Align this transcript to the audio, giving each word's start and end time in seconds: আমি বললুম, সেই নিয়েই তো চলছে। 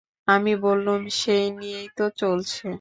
আমি 0.27 0.53
বললুম, 0.63 1.01
সেই 1.19 1.45
নিয়েই 1.57 1.87
তো 1.97 2.05
চলছে। 2.17 2.67